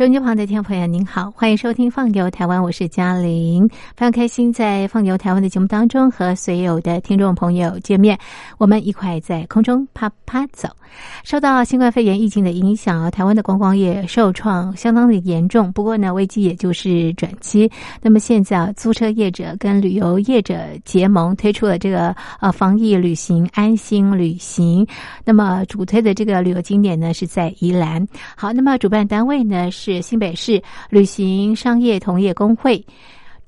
[0.00, 8.18] 收音机旁的听众朋友，您好，欢迎收听《放牛台湾》，我是嘉玲，非常开心在《放牛台湾》的节目当中和所有的听众朋友见面，
[8.56, 10.70] 我们一块在空中啪啪走。
[11.22, 15.70] 受到新冠肺炎疫情的影响台湾的观光业受创相当的严重。
[15.70, 17.70] 不过呢，危机也就是转机。
[18.00, 24.84] 那么现在啊，租车业者跟旅游业者结盟，推出了这个呃防疫旅行安心旅行。
[25.26, 28.04] 那么主推的这个旅游景点呢是在宜兰。
[28.34, 32.84] 好，那么主办单位呢是新北市旅行商业同业工会。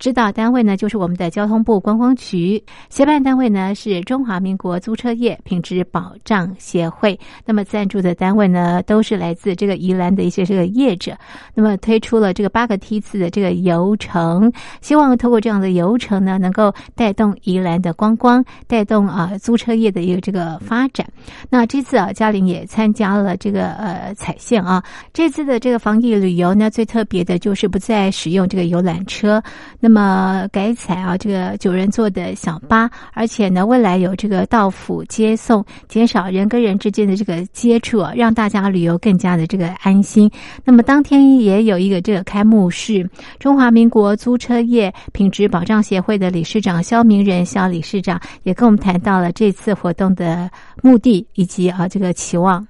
[0.02, 7.16] 指导单位呢，就是我们的交通部观光局；协办单位呢是中华民国租车业品质保障协会。
[7.47, 11.16] 那么赞助的单位呢，都是来自这个宜兰的一些这个业者。
[11.55, 21.06] 那么推出了这个八个梯次的这个游程，希望透过这样的游程呢，能够带动宜兰的观光，带动啊租车业的一个这个发展。
[21.48, 24.83] 那这次啊，嘉玲也参加了这个呃彩线啊。
[25.12, 29.41] 这次的这个防疫旅游呢，最特别的就是不再使用这个游览车，
[29.78, 40.31] 那么那么改采啊，这个九人座的小巴，而且呢，未来有这个到府接送，减少人跟人之间的这个接触，让大家旅游更加的这个安心。
[40.65, 43.07] 那么当天也有一个这个开幕式，
[43.39, 50.51] 中华民国租车业品质保障协会的理事长肖明仁肖理事长也跟我们谈到了这次活动的
[50.83, 52.67] 目的以及啊这个期望。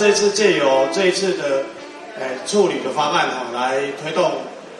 [0.00, 1.62] 这次借由这一次的，
[2.18, 4.32] 呃，处理的方案哈，来推动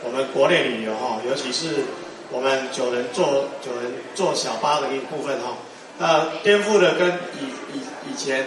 [0.02, 1.84] 我们国内旅游哈，尤其是
[2.30, 5.58] 我们九人坐九人坐小巴的一部分哈，
[5.98, 7.06] 那颠覆的跟
[7.38, 8.46] 以以以前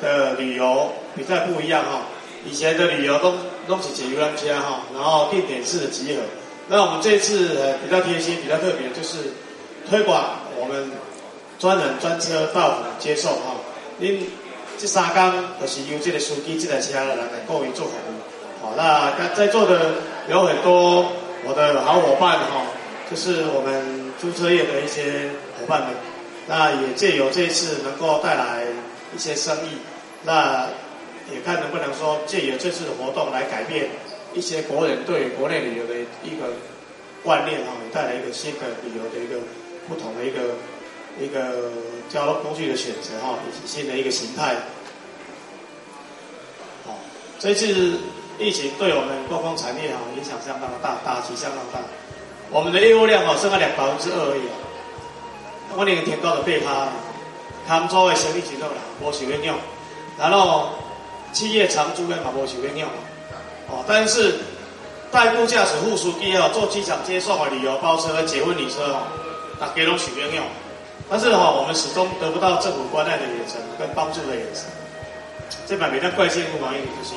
[0.00, 2.00] 的旅游比赛不一样哈，
[2.46, 3.34] 以前的旅游都
[3.68, 6.22] 都是几个人家哈，然后定点式的集合，
[6.68, 9.18] 那我们这次呃比较贴心、比较特别，就是
[9.86, 10.90] 推广我们
[11.58, 13.56] 专人专车到府接送哈，
[13.98, 14.26] 因。
[14.80, 15.30] 这三天
[15.60, 19.96] 就是由这个司机这台车来来过于做服务，好，那在座的
[20.26, 21.12] 有很多
[21.44, 22.64] 我的好伙伴哈，
[23.10, 25.90] 就是我们租车业的一些伙伴们，
[26.48, 28.64] 那也借由这一次能够带来
[29.14, 29.76] 一些生意，
[30.24, 30.66] 那
[31.30, 33.90] 也看能不能说借由这次活动来改变
[34.32, 35.92] 一些国人对国内旅游的
[36.24, 36.56] 一个
[37.22, 39.44] 观念哈，带来一个新的旅游的一个
[39.86, 40.56] 不同的一个。
[41.20, 41.70] 一个
[42.08, 44.56] 交通工具的选择哈，以及新的一个形态。
[46.86, 46.98] 好，
[47.38, 47.98] 这次
[48.38, 51.86] 疫情对我们观光产业哈影响相当的大，打击相当大。
[52.50, 54.42] 我们的业务量哈剩下两百分之二而已。
[55.76, 56.88] 我那个天高的背趴，
[57.68, 59.56] 他们作为生意情况啦，无受影响。
[60.18, 60.70] 然后
[61.32, 62.88] 企业长租的嘛无受影响。
[63.68, 64.34] 哦，但是
[65.12, 69.02] 代步驾驶副司机哦，做机场接送的旅游包车、结婚礼车哦，
[69.60, 70.42] 大家拢受影响。
[71.10, 74.64] 但是的话，我们始终得不到政府关爱的眼神跟帮助的眼神。
[75.66, 77.16] 这摆明的怪县不防疫，就是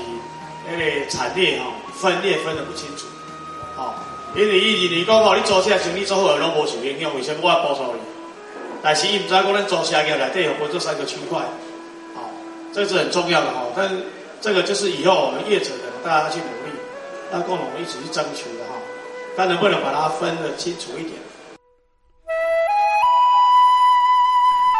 [0.71, 3.05] 因为产业哈分裂分得不清楚。
[3.75, 3.93] 好，
[4.35, 8.01] 因为你你讲哦，你做车生意做好，拢无受影响，为什么我要报酬你？
[8.81, 11.39] 但是伊唔知讲咱做车业内底有分这三个区块。
[12.15, 12.31] 好，
[12.73, 13.61] 这是很重要的哈。
[13.75, 13.89] 但
[14.41, 16.73] 这个就是以后我们业者的大家去努力，
[17.31, 18.73] 要共同一起去争取的哈。
[19.37, 21.13] 看能不能把它分得清楚一点。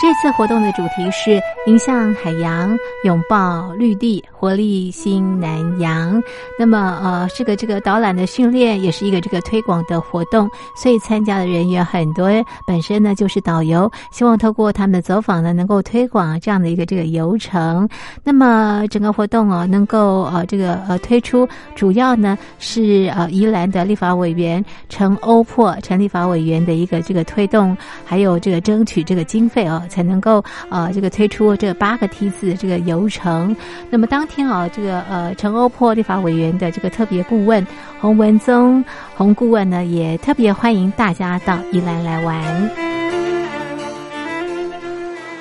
[0.04, 6.22] 这次活动的主题是迎向海洋，拥抱绿地，活力新南洋。
[6.60, 10.46] 那么，呃，这个这个导览的训练，也是一个这个推广的活动。
[10.76, 12.30] 所以参加的人员很多，
[12.68, 17.88] 本身呢就是导游，希望透过他们的走访呢，能够推广这样的一个这个游程。
[18.26, 29.82] 那么整个活动哦，能够呃这个呃推出，主要呢是呃宜兰的立法委员陈欧珀陈立法委员的一个这个推动，还有这个争取这个经费哦。
[29.94, 33.56] 才能够呃这个推出这八个梯次的这个游程。
[33.92, 37.66] 那么当天啊，这个呃陈欧珀立法委员的这个特别顾问
[38.02, 38.84] 洪文宗
[39.16, 42.44] 洪顾问呢，也特别欢迎大家到宜兰来玩。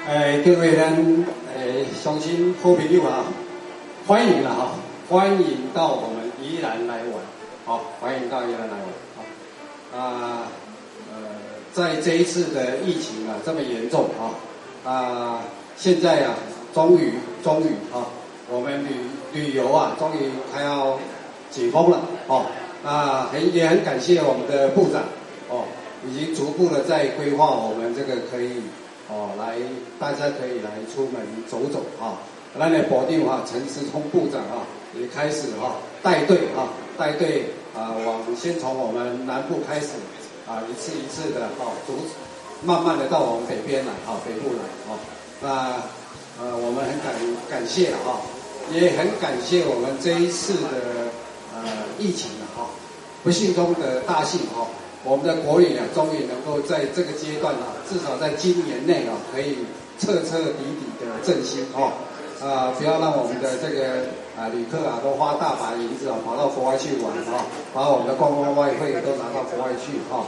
[0.08, 0.84] 哎，各位呢，
[1.56, 3.24] 哎，相信好朋友啊，
[4.06, 4.68] 欢迎了哈，
[5.08, 7.14] 欢迎到我们宜兰来玩，
[7.64, 10.61] 好，欢迎到宜兰来玩，好啊。
[11.72, 14.36] 在这一次的疫情啊这么严重啊
[14.84, 15.40] 啊，
[15.76, 16.34] 现在啊
[16.74, 18.06] 终于终于啊，
[18.50, 18.90] 我们旅
[19.32, 20.98] 旅游啊终于快要
[21.50, 22.46] 解封了哦
[22.84, 25.02] 啊很也很感谢我们的部长
[25.48, 25.64] 哦，
[26.06, 28.62] 已经逐步的在规划我们这个可以
[29.08, 29.56] 哦来
[29.98, 32.18] 大家可以来出门走走啊
[32.58, 34.66] 咱的部长哈陈时聪部长啊
[34.98, 39.88] 也开始哈带队哈带队啊往先从我们南部开始
[40.46, 41.94] 啊一次一次的哈逐
[42.62, 44.98] 慢慢的到我们北边来哈北部来哈
[45.40, 47.14] 那呃我们很感
[47.50, 48.20] 感谢哈
[48.70, 50.68] 也很感谢我们这一次的
[51.54, 51.62] 呃
[51.98, 52.66] 疫情哈
[53.22, 54.66] 不幸中的大幸哈
[55.04, 59.58] 我们的国旅啊终于能够在这个阶段啊至少在今年内啊可以
[59.98, 61.92] 彻彻底底的振兴哈。
[62.42, 64.06] 啊，不要让我们的这个
[64.36, 67.44] 啊旅客啊都花大把银子啊跑到国外去玩哈，
[67.74, 70.24] 把我们的观光外汇都拿到国外去哈。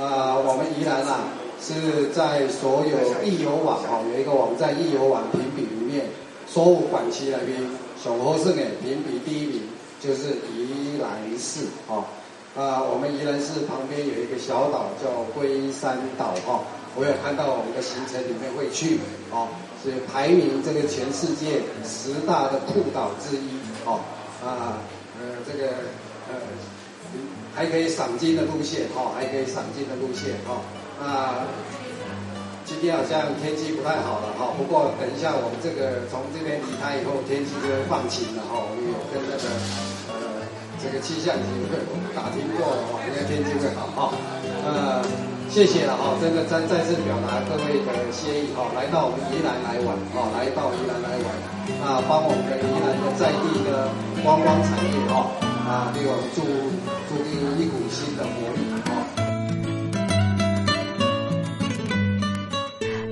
[0.00, 1.28] 啊，我们宜兰啊
[1.60, 6.06] 是在所有易游网哈有一个网站易游网评比里面，
[6.48, 7.60] 所有管区那边
[8.02, 9.62] 小合适的评比第一名
[10.00, 12.04] 就是宜兰市哈。
[12.56, 16.60] 啊，我们宜兰市旁边有一个小岛叫龟山岛哈，
[16.96, 19.00] 我有看到我们的行程里面会去
[19.30, 19.48] 哦。
[19.82, 23.98] 是排名这个全世界十大的酷岛之一，哦，
[24.38, 24.78] 啊，
[25.18, 25.74] 呃，这个
[26.30, 26.38] 呃，
[27.52, 30.62] 还可以赏金的路线，哈，还可以赏金的路线，哈，
[31.02, 31.50] 啊，
[32.64, 39.50] 今天好像天气不太好了，哈，不过等一下我们这个从这边离开以后，天气就会放晴了，哈，我们有跟那个
[40.14, 40.46] 呃
[40.78, 41.50] 这个气象局
[42.14, 44.14] 打听过了，哈，应该天气会好，哈，
[44.64, 45.31] 呃。
[45.52, 51.28] 谢谢了哈，这个再再次表达各位的谢意哈，来到我们宜兰来玩哈，来到宜兰来玩，
[51.84, 53.92] 啊，帮我们的宜兰的在地的
[54.24, 55.28] 观光产业哈，
[55.68, 56.40] 啊，给我们注
[57.06, 58.91] 注定一股新的活力。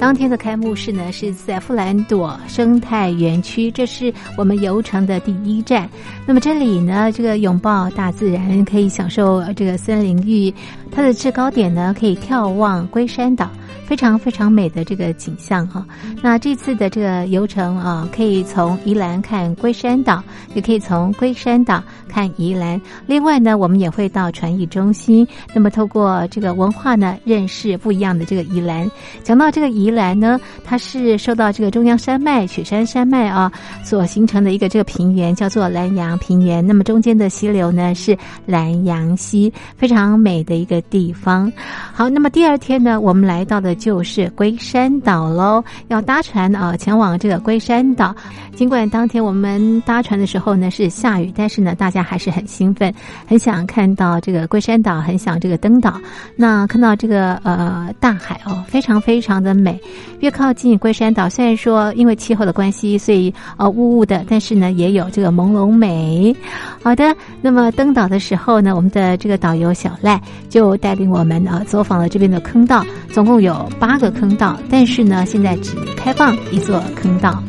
[0.01, 5.87] 当天的开幕式呢是在富兰朵生态园区，这是我们游程的第一站。
[6.27, 10.53] 那么这里呢，这个拥抱大自然，可以享受这个森林浴，
[10.91, 13.51] 它的制高点呢可以眺望龟山岛。
[13.85, 15.85] 非常非常美的这个景象哈，
[16.23, 20.23] 那这次的这个游程啊，可以从宜兰看龟山岛，
[20.55, 22.81] 也可以从龟山岛看宜兰。
[23.09, 28.89] 另外呢，我们也会到传艺中心，那么透过这个文化呢，认识不一样的这个宜兰。
[29.25, 33.51] 讲到这个宜兰呢，它是受到这个中央山脉、雪山山脉啊
[33.83, 36.65] 所形成的一个这个平原，叫做南洋平原。
[36.65, 38.17] 那么中间的溪流呢是
[38.47, 41.53] 南洋溪，非常美的一个地方。
[41.93, 43.75] 好，那么第二天呢，我们来到的。
[43.81, 48.15] 就是龟山岛喽，要搭船啊，前往这个龟山岛。
[48.55, 52.93] 尽管当天我们搭船的时候呢是下雨，但是呢大家还是很兴奋，
[53.27, 55.99] 很想看到这个龟山岛，很想这个登岛。
[56.37, 59.80] 那看到这个呃大海哦，非常非常的美。
[60.21, 66.35] 越靠近龟山岛，虽然说因为气候的关系，所以呃雾雾的，但是呢也有这个朦胧美。
[66.83, 73.69] 好的，那么登岛的时候呢，我们的这个导游小赖就带领我们啊走访了这边的坑道，总共有。
[73.79, 77.43] 八个坑道，但是呢，现在只开放一座坑道。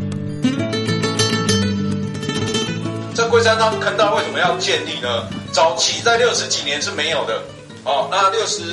[3.13, 5.07] 这龟山庄坑道为什么要建立呢？
[5.51, 7.41] 早期在六十几年是没有的，
[7.83, 8.63] 哦，那六十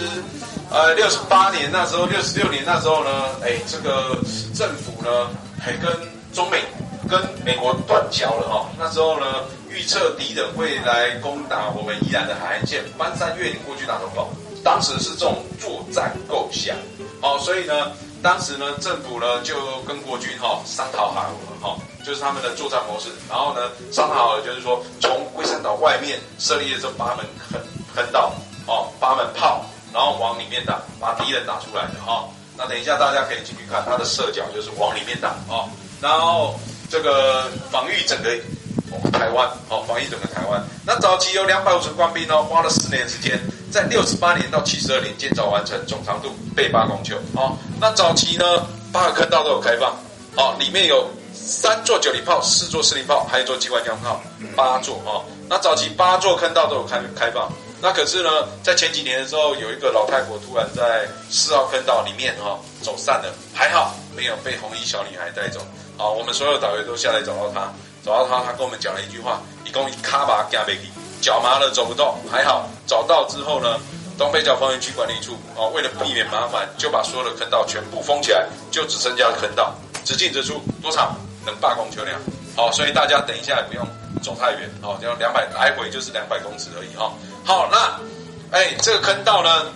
[0.70, 3.10] 呃六十八年那时候，六十六年那时候呢，
[3.42, 4.18] 哎，这个
[4.54, 5.90] 政府呢还跟
[6.32, 6.62] 中美
[7.08, 8.68] 跟美国断交了哈。
[8.78, 9.26] 那时候呢，
[9.70, 14.28] 预测敌人会来攻打我们宜兰的海岸线，翻山越岭过去打头堡。
[14.62, 16.76] 当时是这种作战构想。
[17.22, 17.92] 哦，所以呢，
[18.22, 19.54] 当时呢，政府呢就
[19.86, 23.08] 跟国军哈商讨好了哈，就是他们的作战模式。
[23.28, 27.60] 然后呢，商讨好了就是说，从龟山岛外面设立了这八门坑
[27.94, 28.34] 坑道，
[28.66, 29.64] 哦，八门炮，
[29.98, 32.24] 然后往里面打，把敌人打出来的哈。
[32.56, 35.66] 那等一下大家可以进去看，它的射角就是往里面打啊。
[36.00, 36.54] 然后
[36.88, 38.30] 这个防御整个
[39.10, 40.62] 台湾，哦，防御整个台湾。
[40.86, 43.36] 那早期有两百五十官兵呢，花了四年时间。
[43.72, 47.16] 在六十八年到七十二年建造完成，总长度背八公丘。
[47.34, 48.44] 哦，那早期呢，
[48.92, 49.94] 八个坑道都有开放。
[50.36, 54.22] 哦，里面有三座九零炮，四座四零炮，还有座机关枪炮，
[54.54, 55.02] 八座。
[55.04, 57.50] 哦，那早期八座坑道都有开开放。
[57.80, 58.30] 那可是呢，
[58.62, 65.60] 在前几年的时候，有一个老太婆突然在四号坑道里面哈走散了，还好没有被红衣小女孩带走。
[65.96, 67.72] 好，我们所有导游都下来找到她，
[68.04, 70.90] 找到她，她跟我们讲了一句话：，一共卡把加贝基。
[71.20, 73.78] 脚麻了走不动，还好找到之后呢，
[74.16, 81.16] 东北角风云区管理处哦，为了避免麻烦，就把所有的坑道全部封起来，就只剩下坑道，只进只出，多长？
[81.44, 82.20] 能罢工车辆。
[82.56, 83.86] 好，所以大家等一下也不用
[84.22, 87.12] 走太远，哦，要两百来回就是两百公尺而已哈。
[87.48, 87.98] 好，那
[88.50, 89.72] 哎，这个坑道呢，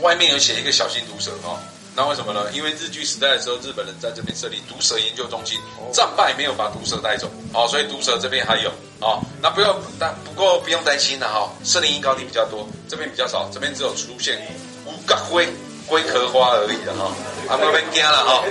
[0.00, 1.58] 外面有写一个小心毒蛇哦。
[1.96, 2.46] 那为什么呢？
[2.52, 5.58] 因为日据时代的时候，日本人在这边设立毒蛇研究中心，
[5.92, 8.70] 战败没有把毒蛇带走，哦，所以毒蛇这边还有，
[9.00, 14.40] 哦，那不用，但不过不用担心了哈，森林高地比较多，这边比较少，这边只有出现
[14.86, 15.48] 五个龟
[15.88, 17.10] 龟壳花而已的哈，
[17.48, 18.44] 啊，不要惊了哈。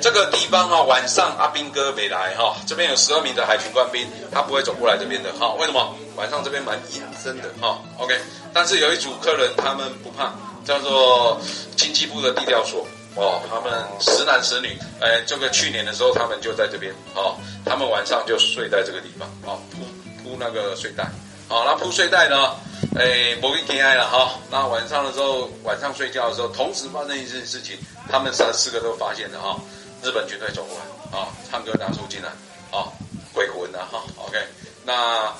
[0.00, 5.52] 这个地方哈，晚上阿兵哥没来哈，这边有十二名的海军官兵，他不会走过来这边的哈。
[5.58, 5.94] 为什么？
[6.16, 7.80] 晚上这边蛮阴森的哈。
[7.98, 8.18] OK，
[8.52, 10.32] 但是有一组客人他们不怕，
[10.64, 11.40] 叫做
[11.76, 12.86] 经济部的地调所
[13.16, 19.78] 哦，他们十男十女，哎，这个去年的时候他们就在这边哦，他们晚上就睡在这个地方哦，铺
[20.22, 21.10] 铺那个睡袋，
[21.48, 22.54] 好，那铺睡袋呢？
[22.98, 24.32] 哎，不会天爱了哈。
[24.50, 29.60] 那晚上的时候，晚上睡觉的时候，同时发生一件事情，他们三四个都发现了哈。
[30.02, 32.28] 日本军队走过来啊，唱歌拿出进来
[32.70, 32.88] 啊，
[33.32, 34.02] 鬼魂啊哈。
[34.16, 34.38] OK，
[34.84, 35.32] 那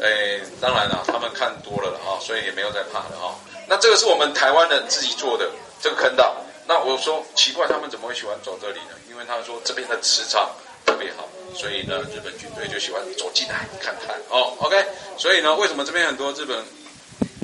[0.00, 3.34] 哎，当然了，他们看多了了哈，所以也没有再怕了哈。
[3.68, 6.36] 那这个是我们台湾人自己做的这个坑道。
[6.66, 8.94] 那我说奇怪，他们怎么会喜欢走这里呢？
[9.10, 10.50] 因为他说这边的磁场
[10.86, 11.28] 特别好。
[11.54, 14.54] 所以呢，日本军队就喜欢走进来看看哦。
[14.60, 14.84] OK，
[15.18, 16.56] 所以呢，为什么这边很多日本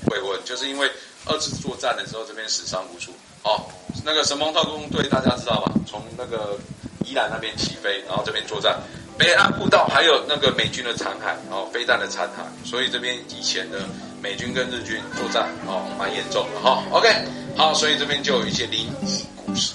[0.06, 0.88] 鬼魂，就是因为
[1.24, 3.10] 二次作战的时候这边死伤无数
[3.42, 3.66] 哦。
[4.04, 5.72] 那个神风特工队大家知道吧？
[5.88, 6.56] 从那个
[7.04, 8.80] 宜兰那边起飞，然后这边作战，
[9.18, 12.68] 北安步道还有那个美军的残骸，哦，飞弹的残骸。
[12.68, 13.78] 所以这边以前呢
[14.22, 16.82] 美军跟日军作战哦，蛮严重的哈。
[16.90, 17.08] OK，
[17.56, 19.74] 好，所以这边就有一些灵异故事。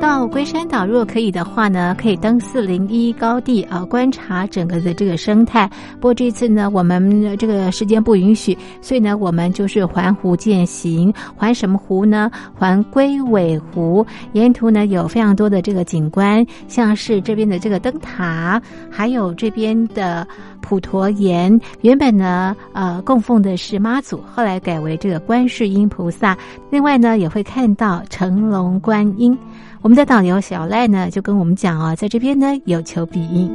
[0.00, 5.70] 到龟山岛，如果可以的话呢，可以登四零一高地啊，观察整个的这个生态。
[5.96, 11.12] 不过这次呢，我们这个时间不允许，所以呢，我们就是环湖践行。
[11.36, 12.30] 环什么湖呢？
[12.54, 14.04] 环龟尾湖。
[14.32, 20.26] 沿途呢有非常多的这个景观，像是这边的这个灯塔，还有这边的
[20.62, 21.60] 普陀岩。
[21.82, 26.34] 原本呢，呃，供奉的是妈祖，后来改为这个观世音菩萨。
[26.70, 29.36] 另外呢，也会看到成龙观音。
[29.82, 33.50] 我们的导游小赖呢，就跟我们讲啊，在这边呢有求必应。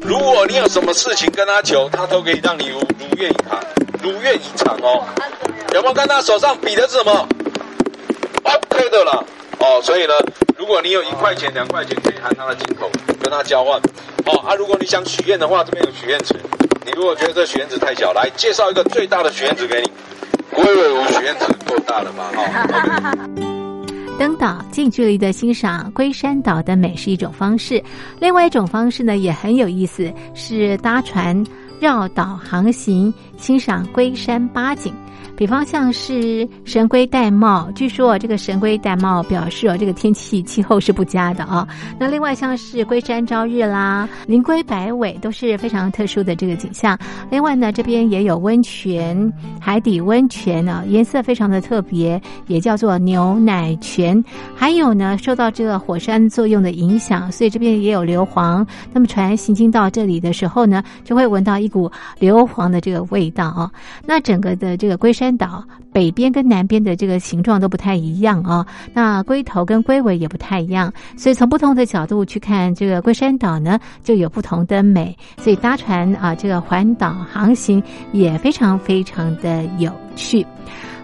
[0.00, 3.60] 如果你有什么事情跟他求，他都可以让你如如愿以偿，
[4.02, 5.04] 如愿以偿哦。
[5.74, 7.28] 有没有看他手上比的是什么
[8.44, 9.22] ？OK 的了
[9.58, 9.78] 哦。
[9.82, 10.14] 所以呢，
[10.56, 12.90] 如果你有一块钱、两块钱，可以含他的金口
[13.20, 13.78] 跟他交换。
[14.24, 16.34] 哦啊，如果你想许愿的话，这边有许愿池。
[16.86, 19.92] 你如果觉得这许愿池太小，来介绍一个最大的许愿池给你。
[20.50, 22.30] 龟尾湖许愿池够大了吧？
[22.34, 23.51] 哈。
[24.18, 27.82] 登岛近距离的欣赏龟山岛的美是一种方式，
[28.20, 31.44] 另外一种方式呢也很有意思，是搭船
[31.80, 34.94] 绕岛航行，欣赏龟山八景。
[35.34, 41.66] 比方像是神龟玳瑁，据说这个神龟玳瑁表示哦，这个天气气候是不佳的啊。
[41.98, 46.96] 那另外像是龟山朝日啦、灵龟摆尾都是非常特殊的这个景象。
[47.30, 54.22] 另外呢，这边也有温泉，海底温泉呢，颜色非常的特别，也叫做牛奶泉。
[54.54, 58.64] 还有呢，受到这个火山作用的影响，所以这边也有硫磺。
[58.92, 63.70] 那么船行经到这里的时候呢，就会闻到一股硫磺的这个味道啊。
[64.04, 65.21] 那整个的这个龟山。
[65.22, 65.62] 山岛
[65.92, 75.16] 北边跟南边的这个形状都不太一样啊，那龟头跟龟尾也不太一样，所以从不同的角度去看这个龟山岛呢，就有不同的美。
[75.38, 80.44] 所以搭船啊，这个环岛航行也非常非常的有趣。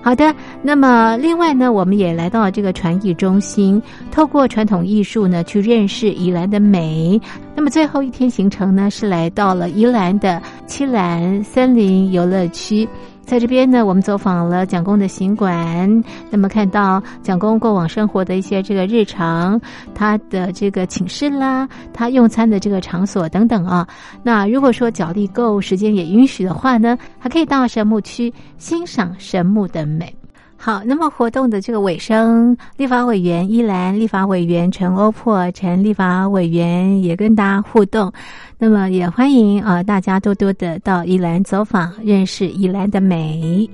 [0.02, 7.20] 好的，那么另外呢，我们也来到了这个传艺中心，透过传统艺术呢，去认识宜兰的美。
[7.54, 12.88] 那么最后一天行程呢，是来到了宜兰的七兰森林游乐区。
[13.28, 19.60] 在这边呢，我们走访了蒋公的行馆，那么看到蒋公过往生活的一些这个日常，
[19.94, 23.86] 他的这个寝室啦，他用餐的这个场所等等啊。
[24.22, 30.10] 那如果说脚力够，时间也允许的话呢，还可以到神木区欣赏神木的美。
[30.60, 38.12] 好，那么活动的这个尾声，立法委员依兰、立法委员陈欧珀、陈立法委员也跟大家互动。
[38.58, 43.70] 那么也欢迎啊，大家多多的到依兰走访，认识依兰的美。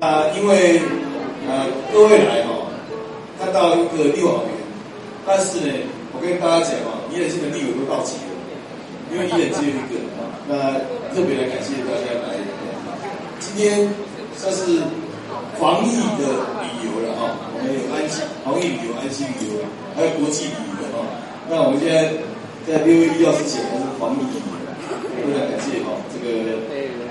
[0.00, 0.80] 啊，因为
[1.48, 2.66] 呃，各位来哈，
[3.38, 4.58] 看到一个立法委员，
[5.24, 5.72] 但是呢，
[6.12, 8.34] 我跟大家讲啊，宜兰县的立委都到齐了，
[9.12, 9.94] 因为宜兰只有一个，
[10.48, 10.74] 那
[11.14, 12.34] 特别来感谢大家来。
[13.38, 13.88] 今天
[14.34, 14.82] 算是
[15.58, 16.24] 防疫的
[16.62, 17.20] 旅游了哈，
[17.52, 21.04] 我们有安心防疫旅游、安心旅游，还有国际旅游哈。
[21.48, 22.12] 那我们现在。
[22.66, 24.50] 在六月一号之前还是防疫旅游，
[25.22, 26.58] 非常感谢哈，这个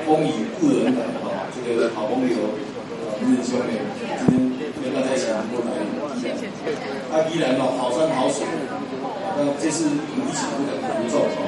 [0.03, 3.79] 风雨故人来哈，这个好朋友啊，日兄弟，
[4.27, 5.79] 今天跟大家一起过来
[6.19, 6.35] 宜兰，
[7.07, 8.43] 他依然哦好山好水，
[9.39, 11.47] 那这次我们一起过来福州哈，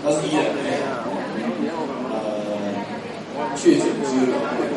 [0.00, 0.48] 他是依然
[2.08, 2.16] 呃
[3.60, 4.72] 确诊只有两位，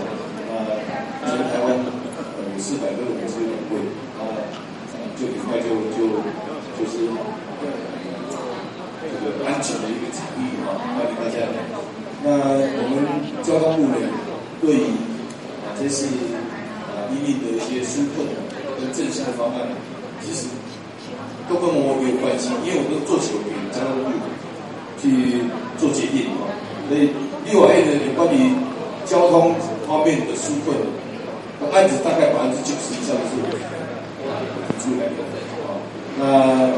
[0.65, 0.83] 呃
[1.23, 1.71] 全台湾
[2.35, 3.79] 呃四百个人只有两位，
[4.19, 4.43] 啊
[5.15, 6.19] 就很快就就
[6.75, 7.07] 就是。
[9.01, 11.43] 这个安全的一个场域啊，欢迎大家。
[12.23, 12.95] 那我们
[13.43, 13.95] 交通部呢，
[14.61, 14.83] 对于
[15.65, 16.05] 啊这次
[16.87, 18.27] 啊一定的一些纾困
[18.79, 19.67] 跟振兴的方案。
[20.21, 20.47] 其实
[21.49, 24.11] 都跟我没有关系，因为我们做球员交通部
[25.01, 25.41] 去
[25.79, 26.27] 做决定，
[26.87, 27.09] 所以
[27.47, 28.51] 另外呢，有关于
[29.05, 29.55] 交通
[29.89, 30.77] 方面的纾困，
[31.73, 33.49] 案子大概百分之九十以上是我
[34.77, 35.17] 出来的
[35.65, 35.81] 啊。
[36.15, 36.21] 那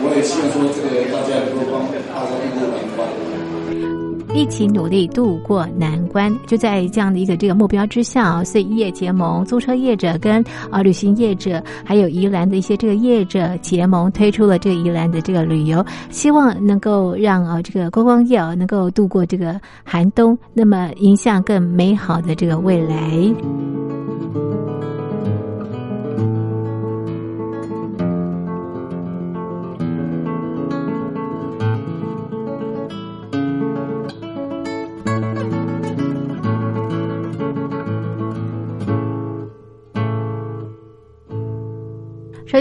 [0.02, 4.01] 我也希望说，这个大家能够帮大家度过难关。
[4.34, 23.81] 一起努力度过难关，就在这样的一个这个目标之下所以业结盟、租车业者跟啊旅行业者，还有宜兰的一些这个业者结盟，推出了这个宜兰的这个旅游，希望能够让啊这个观光业啊能够度过这个寒冬，那么迎向更美好的这个未来。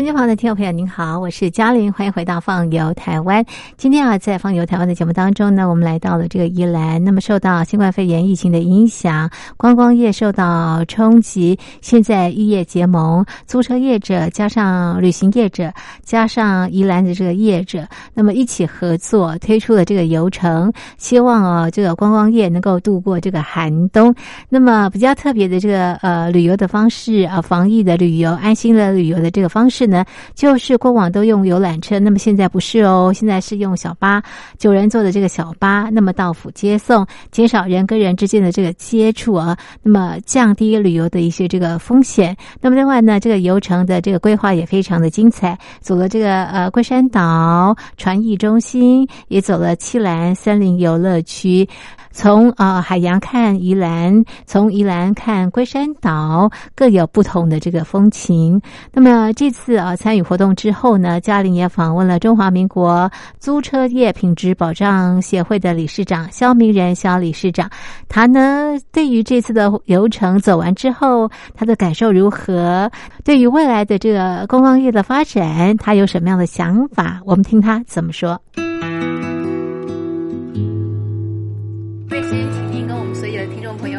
[0.00, 3.44] 音机旁的听众朋友，您好，我是嘉玲，欢迎回到《放游台湾》。
[3.76, 7.04] 今天啊，在《放游台湾》的节目当中呢，我们来到了这个宜兰。
[7.04, 11.58] 那么，受到新冠肺炎疫情的影响，观光业受到冲击。
[11.82, 15.70] 现在，渔业结盟，租车业者加上旅行业者，
[16.02, 24.14] 加上宜兰的这个业者，那么一起合作推出了这个游程，希望啊，这个观光业能够度过这个寒冬。
[24.48, 29.89] 那么，比较特别的这个呃旅游的方式啊，防疫的旅游、安心的旅游的这个方式。
[29.90, 30.04] 呢，
[30.34, 34.22] 就是过往都用游览车，那么现在不是哦，现在是用小巴，
[34.58, 42.36] 九人坐的这个小巴，那么到府接送，减少人跟人之间的这个接触啊，那么降低旅游的一些这个风险。
[42.60, 51.68] 那么另外呢，这个游程的这个规划也非常的精彩，走了这个呃龟山岛传艺中心，也走了七兰森林游乐区。
[52.12, 58.60] 从啊海洋看宜兰，从宜兰看龟山岛，各有不同的这个风情。
[58.92, 67.68] 那么这次啊参与活动之后呢，嘉玲也访问了中华民国租车业品质保障协会的理事长肖明仁肖理事长。
[68.08, 72.90] 他呢对于这次的流程走完之后，他的感受如何？
[73.24, 77.20] 对于未来的这个观光业的发展，他有什么样的想法？
[77.24, 78.40] 我们听他怎么说。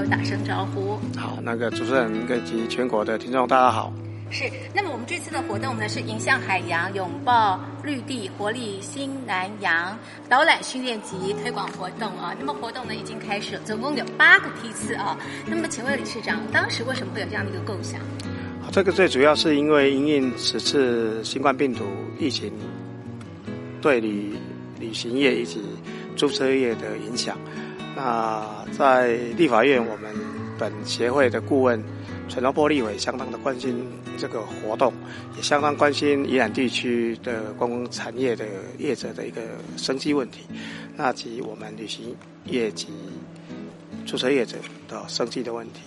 [0.10, 1.00] 打声招呼。
[1.18, 3.94] 好，那个主持人以及全国的听众，大家好。
[4.32, 9.98] 是，那么我们这次的活动呢是迎向海洋，拥抱绿地，活力新南洋
[10.30, 12.34] 导览训练及推广活动啊。
[12.40, 15.18] 那么活动呢已经开始了，总共有八个批次啊。
[15.46, 18.00] 那么请问理事长，当时为什么会有这样的一个构想？
[18.72, 21.84] 这个最主要是因为因应此次新冠病毒
[22.18, 22.50] 疫情
[23.82, 24.34] 对旅
[24.80, 25.60] 旅行业以及
[26.16, 27.38] 租车业的影响。
[27.98, 30.10] 那在立法院，我们
[30.58, 31.84] 本协会的顾问
[32.30, 33.86] 陈罗波立委相当的关心
[34.18, 34.94] 这个活动，
[35.36, 38.46] 也相当关心宜兰地区的观光产业的
[38.78, 39.42] 业者的一个
[39.78, 40.46] 生计问题，
[40.96, 42.88] 那及我们旅行业及
[44.06, 44.58] 租车业者
[44.88, 45.82] 的生计的问题。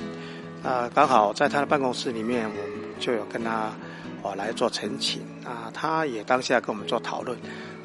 [0.62, 2.62] 那刚好在他的办公室里面，我们
[2.99, 3.73] 就有跟他
[4.23, 7.38] 哦来做陈情，啊，他也当下跟我们做讨论，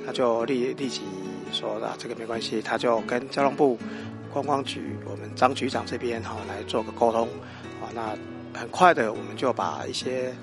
[0.06, 1.02] 他就立立即
[1.52, 3.78] 说啊，这个没关系，他就跟交通部。
[4.32, 7.28] 观光局，我们张局长这边哈来做个沟通，
[7.82, 8.16] 啊，那
[8.54, 10.34] 很快的我们就把一些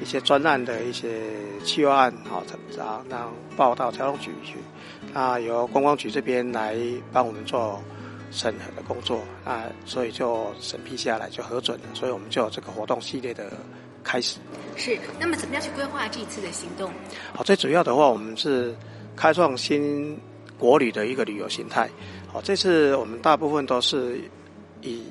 [0.00, 1.20] 一些专案的一些
[1.64, 2.42] 企划案，好，
[2.76, 4.56] 让让报到交通局去，
[5.12, 6.76] 那由观光局这边来
[7.12, 7.80] 帮我们做
[8.30, 13.52] 审核的工作，啊，所以就审批下来就核准了，所以我们就有这个活动系列的
[14.02, 14.38] 开始。
[14.76, 16.90] 是，那么怎么样去规划这一次的行动？
[17.34, 18.74] 好，最主要的话，我们是
[19.14, 20.18] 开创新
[20.58, 21.88] 国旅的一个旅游形态。
[22.32, 24.18] 好，这次我们大部分都是
[24.80, 25.04] 以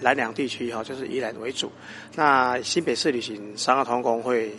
[0.00, 1.70] 南两地区哈，就是以兰为主。
[2.14, 4.52] 那新北市旅行商业同工会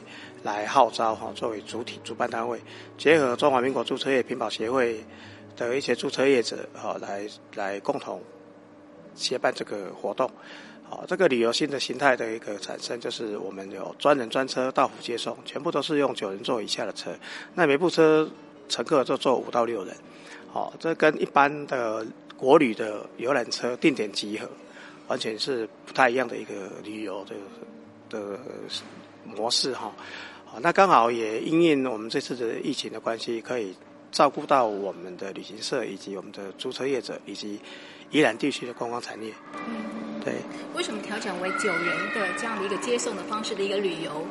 [0.44, 2.60] 来号召哈，作为主体主办单位，
[2.98, 5.04] 结合中华民国租车业品保协会
[5.56, 8.22] 的一些租车业者哈，来来共同
[9.16, 10.30] 协办这个活动。
[10.90, 17.12] 好，这个旅游新的形态的一个产生，就是我们有专人专车到府接送，全部都是用九人座以下的车，
[17.56, 18.30] 那每部车
[18.68, 19.96] 乘客就坐五到六人。
[20.52, 24.50] 好，这跟一般的国旅的游览车定点集合，
[25.12, 27.36] 完全是不太一样的一个旅游的
[28.10, 28.40] 的
[29.26, 29.94] 模式哈。
[30.46, 33.76] 好，那刚好也因应我们这次的疫情的关系，可以
[34.10, 37.60] 照顾到我们的旅行社以及我们的租车业者以及
[38.10, 39.34] 宜兰地区的观光产业。
[40.24, 40.36] 对，
[40.76, 44.24] 为什么调整为九人的这样的一个接送的方式的一个旅游？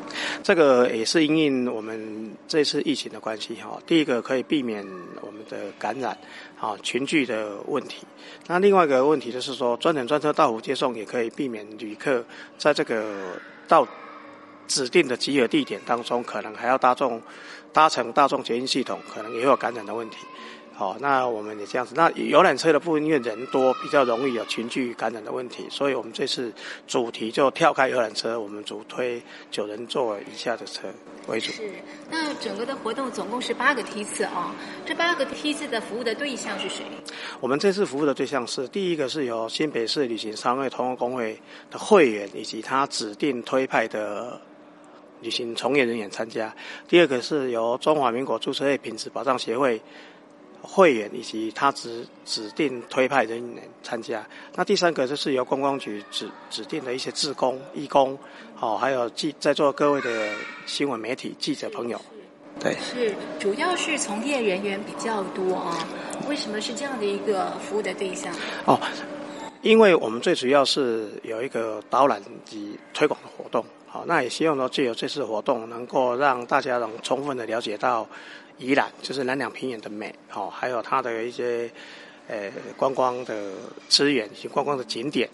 [0.43, 3.77] 这个也是因应我们这次疫情的关系哈。
[3.87, 4.87] 第一个可以避免
[5.21, 6.17] 我们的感染，
[6.61, 8.07] 啊群聚的问题。
[8.47, 12.25] 那另外一个问题就是说，专程专车到府接送也可以避免旅客
[12.57, 13.33] 在这个
[13.67, 13.87] 到
[14.69, 17.21] 指定的集合地点当中，可能还要搭众
[17.73, 20.19] 搭乘大众捷运系统，可能也有感染的问题。
[20.81, 21.93] 好，那我们也这样子。
[21.95, 26.51] 那游览车的部分，因为人多，比较容易有群聚感染的问题，所以我们这次
[26.87, 30.89] 主题就跳开游览车，我们主推九人座以下的车
[31.27, 31.53] 为主。
[31.53, 31.71] 是，
[32.11, 36.83] 那整个的活动总共是八个梯次啊，这八个梯次的服务的对象是谁？
[37.41, 41.39] 我们这次服务的对象是第一个是由新北市旅行商会同业工会
[41.71, 44.41] 的会员以及他指定推派的
[45.21, 46.57] 旅行从业人员参加，
[46.89, 49.79] 第二个是由中华民国注册业品质保障协会。
[50.63, 54.25] 会员以及他指指定推派人员参加。
[54.55, 58.17] 那第三个就是由观光局指指定的一些志工、义工，
[58.61, 60.33] 哦，还有记在座各位的
[60.67, 62.01] 新闻媒体记者朋友。
[62.59, 65.79] 对，是主要是从业人员比较多啊。
[66.29, 68.31] 为什么是这样的一个服务的对象？
[68.67, 68.79] 哦，
[69.63, 73.65] 因为我们最主要是有一个导览及推广的活动。
[73.87, 78.07] 好，那也希望呢借由这次活动，能够让大家能充分的了解到。
[78.61, 81.71] 宜兰就是南两平原的美，好，还有它的一些
[82.29, 83.55] 呃观光的
[83.89, 85.27] 资源以及观光的景点，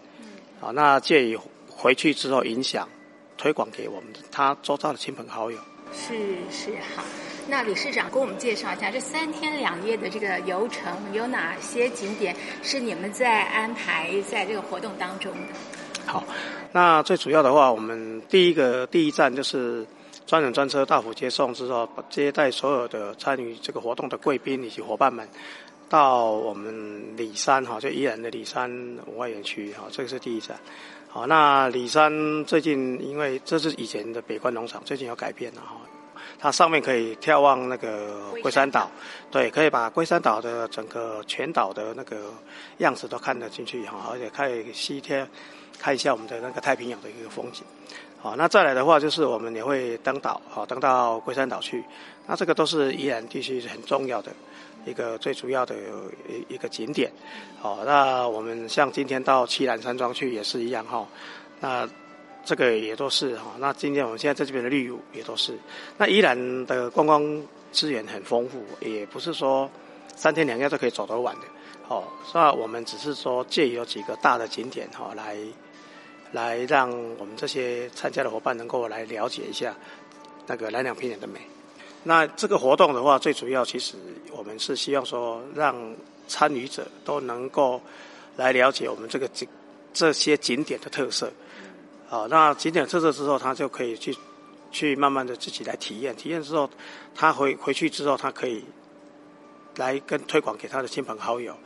[0.61, 1.37] 好，那借以
[1.69, 2.89] 回去之后影响
[3.37, 5.59] 推广给我们他周遭的亲朋好友。
[5.93, 6.15] 是
[6.53, 7.03] 是好，
[7.49, 15.55] 那理事长给我们介绍一下这三天两夜的这个游程有哪些景点是你们在安排在这个活动当中的？
[16.07, 16.23] 好，
[16.71, 19.85] 那最主要的话，我们第一个第一站就是。
[20.27, 25.27] 专人专车到府接送之后，接待所有的参与这个活动的贵宾以及伙伴们，
[25.89, 28.69] 到我们里山哈，就宜兰的里山
[29.07, 30.59] 文化园区哈，这个是第一站。
[31.09, 35.81] 好，那里山最近因为这是以前的北关农场，最近有改变了哈，
[36.41, 38.91] 它上面可以眺望那个龟山岛，
[39.31, 42.35] 对，可以把龟山岛的整个全岛的那个
[42.79, 45.27] 样子都看得进去哈，而且可以西天
[45.79, 47.63] 看一下我们的那个太平洋的一个风景。
[48.27, 51.85] 好，那再来的话就是我们也会登岛，好登到龟山岛去。
[52.27, 54.33] 那这个都是宜兰地区很重要的
[54.85, 55.77] 一个最主要的
[56.29, 57.09] 一一个景点。
[57.63, 61.07] 哦，那我们像今天到七兰山庄去也是一样哈。
[61.61, 61.89] 那
[62.45, 63.53] 这个也都是哈。
[63.61, 65.57] 那今天我们现在在这边的绿也都是。
[65.97, 67.23] 那宜兰的观光
[67.71, 69.71] 资源很丰富，也不是说
[70.17, 71.43] 三天两夜都可以走得完的。
[71.87, 72.03] 哦，
[72.35, 75.37] 那我们只是说借有几个大的景点哈来。
[76.37, 79.75] 来让我们这些参加的伙伴能够来了解一下
[80.47, 81.41] 那个南两平原的美。
[82.05, 83.97] 那这个活动的话，最主要其实
[84.37, 85.75] 我们是希望说，让
[86.29, 87.81] 参与者都能够
[88.37, 89.49] 来了解我们这个景
[89.95, 91.33] 这些景点的特色。
[92.07, 94.15] 好，那景点特色之后，他就可以去
[94.71, 96.15] 去慢慢的自己来体验。
[96.15, 96.69] 体验之后，
[97.15, 98.63] 他回回去之后，他可以
[99.77, 101.57] 来跟推广给他的亲朋好友。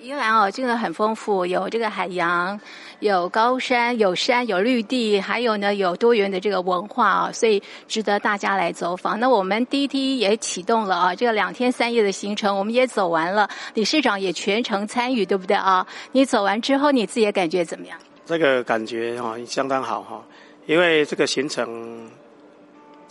[0.00, 2.58] 宜兰哦，真的很丰富，有这个海洋，
[3.00, 9.18] 有高山，有山，有绿地，还有呢有多元的这个文化啊，所以值得大家来走访。
[9.18, 15.86] 那我们滴滴也启动了啊，这个两天三夜的行程我们也走完了，理事长也全程参与，对不对啊？
[16.12, 17.98] 你走完之后，你自己感觉怎么样？
[18.26, 20.22] 这个感觉哈相当好哈，
[20.66, 22.10] 因为这个行程。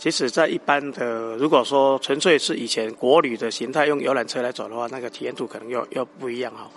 [0.00, 6.70] 其实，在一般的，如果说纯粹是以前国旅的形态，用游览车来走的话，那个体验度可能又又不一样哈。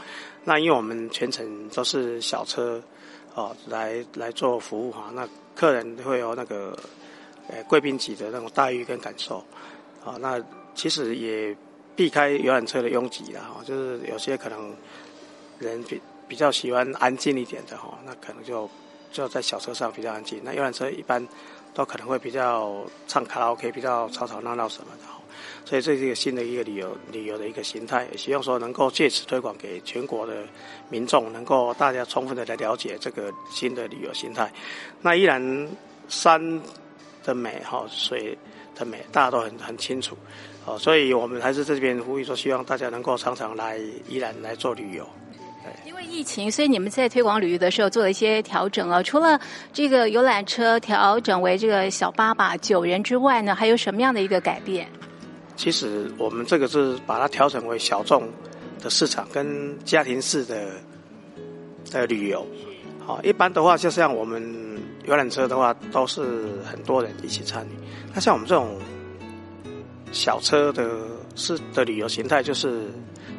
[0.43, 2.83] 那因为我们全程都是小车，
[3.33, 6.77] 哦，来来做服务哈，那客人会有那个，
[7.47, 9.37] 呃，贵宾级的那种待遇跟感受，
[10.03, 10.37] 啊，那
[10.75, 11.55] 其实也
[11.95, 14.75] 避开游览车的拥挤了哈，就是有些可能
[15.59, 18.69] 人比比较喜欢安静一点的哈，那可能就
[19.13, 20.41] 就在小车上比较安静。
[20.43, 21.25] 那游览车一般。
[21.73, 25.07] 都可能会比较唱卡拉 OK，比较吵吵闹闹什么的，
[25.65, 30.43] 所以这是一个新的一个旅游旅游的一个形态，希望说能够借此推广给全国的
[30.89, 34.51] 民众，能够大家充分的来了解这个新的旅游形态。
[35.01, 35.69] 那依然
[36.07, 36.61] 山
[37.23, 38.37] 的美哈，水
[38.75, 40.15] 的美，大家都很很清楚，
[40.65, 45.07] 哦，所以我们还是这边呼吁说，希望大家能够常常来依然来做旅游。
[45.85, 49.01] 因为疫情，所以你们在推广旅游的时候做了一些调整啊。
[49.03, 49.39] 除了
[49.71, 54.87] 这个游览车调整为这个小巴吧九人之外呢，还有什么样的一个改变？
[55.55, 58.27] 其实我们这个是把它调整为小众
[58.81, 60.67] 的市场跟家庭式的
[61.91, 62.45] 的旅游。
[63.05, 64.41] 好，一般的话，就像我们
[65.05, 66.21] 游览车的话，都是
[66.63, 67.69] 很多人一起参与。
[68.13, 68.79] 那像我们这种
[70.11, 71.01] 小车的
[71.35, 72.87] 是的旅游形态，就是。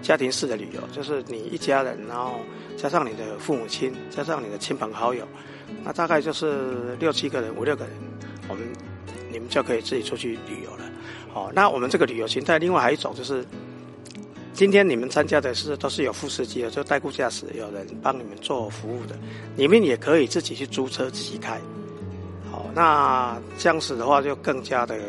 [0.02, 2.34] 家庭式的旅游就是你一家人，然后
[2.76, 5.26] 加上你的父母亲，加上你的亲朋好友，
[5.82, 7.94] 那大概就是六七个人、五六个人，
[8.46, 8.68] 我们
[9.32, 10.84] 你们就可以自己出去旅游了。
[11.32, 13.42] 哦，那我们这个旅游形态，另外还一种就是，
[14.52, 19.18] 今天你们参加的是都是有副司机的，就代步驾驶，有人帮你们做服务的，
[19.56, 21.58] 你们也可以自己去租车自己开。
[22.50, 25.00] 好，那这样子的话就更加的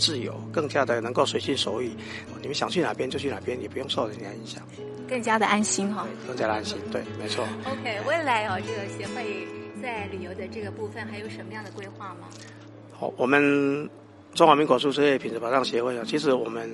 [0.00, 1.92] 自由，更加的能够随心所欲。
[2.40, 4.62] 你们想去哪边就去哪边，也不用受人家影响，
[5.06, 6.06] 更加的安心哈。
[6.26, 7.46] 更加的安心，对，没错。
[7.66, 9.46] OK，未来哦，这个协会
[9.82, 12.26] 在旅游的这个部分还有什么样的规划吗？
[12.98, 13.88] 好，我们
[14.34, 16.70] 中华民国租车业品质保障协会啊，其实我们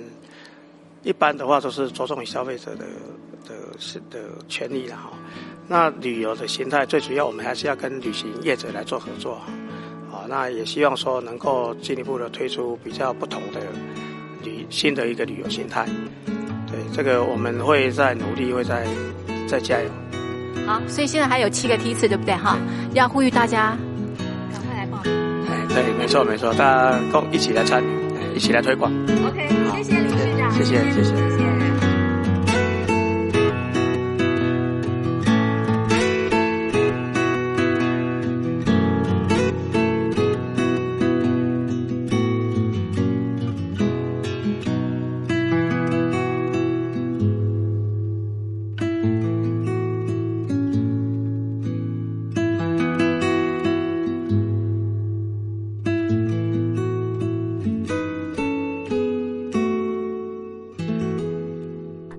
[1.03, 2.85] 一般的话都是着重于消费者的
[3.47, 5.13] 的是的权利的哈。
[5.69, 9.47] 那旅游的形态最主要，我们还是要跟旅行业者来做合作，啊，
[10.29, 13.61] 那也希望说能够进一步的推出比较不同的
[14.43, 15.87] 旅新的一个旅游形态。
[16.67, 18.87] 对，这个我们会在努力，会在
[19.47, 19.89] 再加油。
[20.67, 22.59] 好，所以现在还有七个梯次，对不对哈？
[22.93, 23.77] 要呼吁大家
[24.53, 25.13] 赶快来报名。
[25.49, 27.87] 哎，对，没错没错，大家共一起来参与，
[28.35, 28.91] 一起来推广。
[29.27, 31.66] OK，谢谢理事长，谢谢谢谢。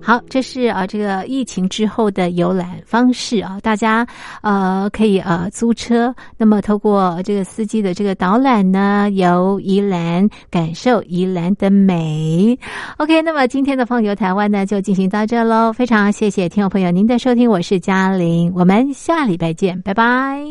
[0.08, 4.06] 好，这是啊，这个疫情之后的游览方式啊，大家
[4.40, 12.58] 呃可以呃租车，那么透过这个司机的这个导览呢，游宜兰，感受宜兰的美。
[12.96, 20.42] OK，那么今天的放游台湾呢就进行到这喽，非常谢谢听众朋友您的收听，我是嘉玲，我们下礼拜见，拜拜。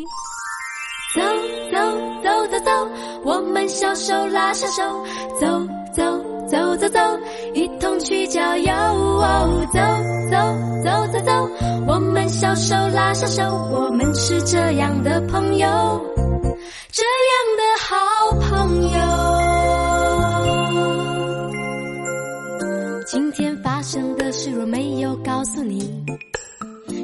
[1.16, 1.22] 走
[1.72, 1.80] 走
[2.24, 2.72] 走走走，
[3.24, 4.84] 我们小手拉小手，
[5.42, 6.38] 走走。
[6.48, 7.00] 走走走，
[8.08, 8.72] 去郊游。
[9.74, 9.82] 走
[10.32, 10.38] 走
[10.82, 11.30] 走走走，
[11.86, 15.68] 我们小手拉小手，我们是这样的朋友，
[16.90, 17.96] 这样的好
[18.40, 18.98] 朋友。
[23.06, 26.02] 今天发生的事若没有告诉你，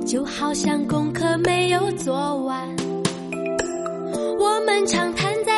[0.06, 2.66] 就好像功课没有做完。
[4.40, 5.14] 我们常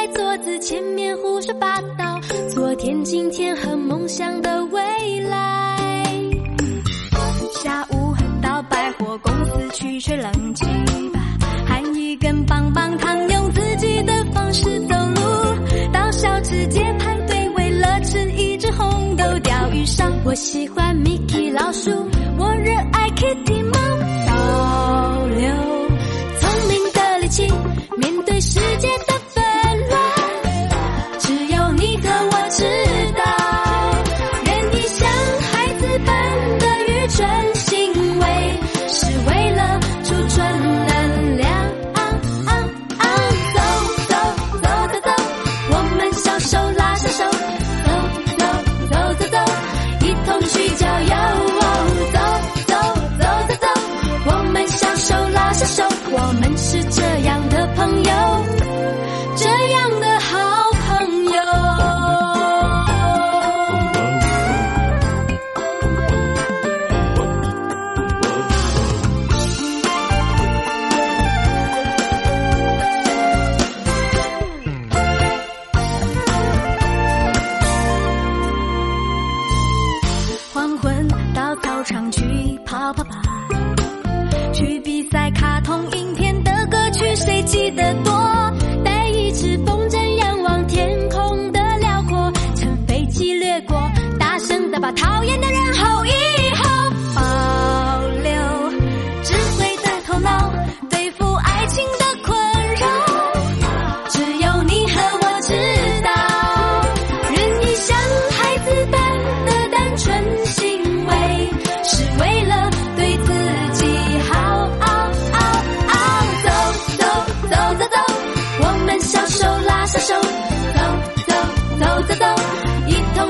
[0.06, 2.22] 在桌子前面胡说八道。
[2.54, 5.76] 昨天、今天和梦想的未来。
[7.64, 10.64] 下午到百货公司去吹冷气
[11.12, 11.20] 吧，
[11.68, 15.92] 含一根棒棒糖，用自己的方式走路。
[15.92, 20.06] 到小吃街排队，为了吃一只红豆钓鱼烧。
[20.24, 21.90] 我喜欢 Mickey 老鼠，
[22.38, 23.80] 我热爱 Kitty 猫。
[24.28, 25.75] 保留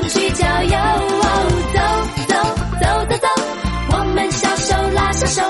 [0.08, 0.70] 去郊游
[1.74, 1.80] 走
[2.28, 2.36] 走
[2.80, 3.28] 走走走
[3.90, 5.42] 我们小手拉小手